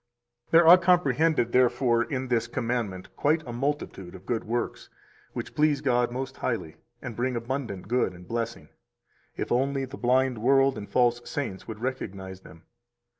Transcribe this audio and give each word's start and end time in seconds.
290 0.49 0.51
There 0.51 0.67
are 0.67 0.83
comprehended 0.83 1.51
therefore 1.51 2.03
in 2.03 2.27
this 2.29 2.47
commandment 2.47 3.15
quite 3.15 3.43
a 3.45 3.53
multitude 3.53 4.15
of 4.15 4.25
good 4.25 4.43
works 4.45 4.89
which 5.33 5.53
please 5.53 5.79
God 5.81 6.11
most 6.11 6.37
highly, 6.37 6.77
and 7.03 7.15
bring 7.15 7.35
abundant 7.35 7.87
good 7.87 8.13
and 8.13 8.27
blessing, 8.27 8.69
if 9.37 9.51
only 9.51 9.85
the 9.85 9.97
blind 9.97 10.39
world 10.39 10.75
and 10.75 10.87
the 10.87 10.91
false 10.91 11.21
saints 11.29 11.67
would 11.67 11.81
recognize 11.81 12.41
them. 12.41 12.63